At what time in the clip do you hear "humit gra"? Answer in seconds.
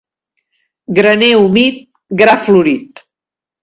1.43-2.39